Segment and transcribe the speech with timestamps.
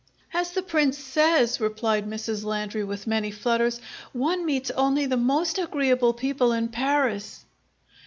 [0.33, 2.43] "As the Prince says," replied Mrs.
[2.43, 3.79] Landry, with many flutters,
[4.13, 7.45] "one meets only the most agreeable people in Paris!"